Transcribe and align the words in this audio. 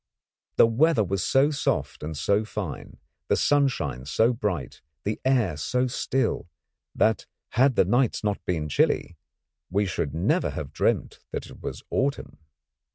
The 0.55 0.65
weather 0.65 1.03
was 1.03 1.23
so 1.23 1.51
soft 1.51 2.01
and 2.01 2.17
so 2.17 2.43
fine, 2.43 2.97
the 3.27 3.35
sunshine 3.35 4.03
so 4.07 4.33
bright, 4.33 4.81
the 5.03 5.21
air 5.23 5.55
so 5.57 5.85
still, 5.85 6.49
that 6.95 7.27
had 7.49 7.75
not 7.77 7.83
the 7.83 7.85
nights 7.85 8.21
been 8.47 8.67
chilly 8.67 9.15
we 9.69 9.85
should 9.85 10.15
never 10.15 10.49
have 10.49 10.73
dreamt 10.73 11.19
that 11.31 11.45
it 11.45 11.61
was 11.61 11.83
autumn. 11.91 12.39